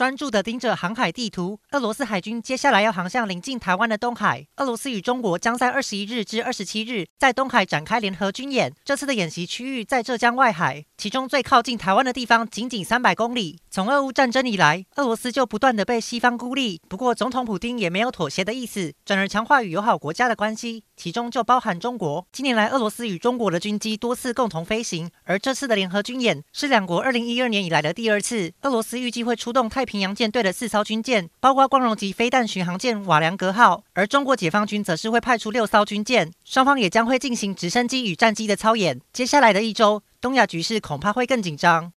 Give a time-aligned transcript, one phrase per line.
[0.00, 4.46] 专注地盯着航海地图，俄罗斯海军接下来要航向临近台湾的东海。
[4.56, 8.72] 俄罗斯与中国将在二十一日至二十七日在东海展开联合军演。
[8.82, 13.58] 这次的演习区域在浙江外海，其中最靠近台湾的地方仅仅三百公里。
[13.70, 16.80] 从俄乌战争以来，俄罗斯就不断地被西方孤立。
[16.88, 22.26] 不过，总统普丁也没有妥协的意思，转而强化与友好国家的关系，其中就包含中国。
[22.32, 28.54] 近年来，俄罗斯与中国的军机多次共同飞行，而这次的联合军演是两国二零一二年以来的第二次。
[28.62, 39.00] 俄罗斯预计会出动太平洋舰队的四艘军舰，包括光荣级飞弹巡航舰瓦良格号，而中国解放军则是会派出六艘军舰，双方也将会进行直升机与战机的操演。
[39.12, 41.88] 接下来的一周，东亚局势恐怕会更紧张。